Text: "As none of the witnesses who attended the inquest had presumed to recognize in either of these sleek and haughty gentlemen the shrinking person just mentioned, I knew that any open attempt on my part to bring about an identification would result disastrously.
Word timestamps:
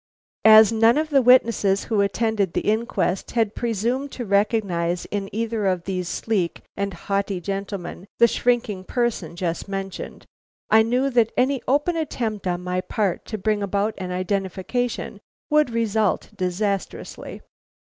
"As 0.49 0.71
none 0.71 0.97
of 0.97 1.11
the 1.11 1.21
witnesses 1.21 1.83
who 1.83 2.01
attended 2.01 2.53
the 2.53 2.61
inquest 2.61 3.29
had 3.37 3.53
presumed 3.53 4.11
to 4.13 4.25
recognize 4.25 5.05
in 5.05 5.29
either 5.31 5.67
of 5.67 5.83
these 5.83 6.09
sleek 6.09 6.61
and 6.75 6.91
haughty 6.91 7.39
gentlemen 7.39 8.07
the 8.17 8.27
shrinking 8.27 8.83
person 8.83 9.35
just 9.35 9.67
mentioned, 9.67 10.25
I 10.71 10.81
knew 10.81 11.11
that 11.11 11.31
any 11.37 11.61
open 11.67 11.95
attempt 11.95 12.47
on 12.47 12.63
my 12.63 12.81
part 12.81 13.25
to 13.25 13.37
bring 13.37 13.61
about 13.61 13.93
an 13.99 14.09
identification 14.11 15.19
would 15.51 15.69
result 15.69 16.31
disastrously. 16.35 17.43